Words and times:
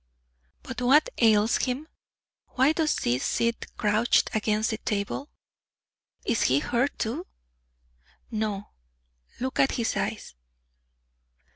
"But 0.63 0.81
what 0.81 1.11
ails 1.19 1.57
him? 1.57 1.87
Why 2.55 2.71
does 2.73 2.97
he 3.03 3.19
sit 3.19 3.67
crouched 3.77 4.31
against 4.33 4.71
the 4.71 4.79
table? 4.79 5.29
Is 6.25 6.41
he 6.45 6.57
hurt 6.57 6.97
too?" 6.97 7.27
"No; 8.31 8.69
look 9.39 9.59
at 9.59 9.73
his 9.73 9.95
eyes." 9.95 10.33